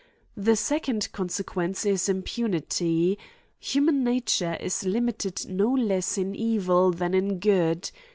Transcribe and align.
The 0.35 0.55
second 0.55 1.11
consequence 1.11 1.85
is 1.85 2.09
impunity. 2.09 3.19
Human 3.59 4.03
nature 4.03 4.57
is 4.59 4.83
limited 4.83 5.47
no 5.47 5.71
less 5.71 6.17
in 6.17 6.33
evil 6.33 6.89
than 6.89 7.13
in 7.13 7.37
good. 7.37 7.91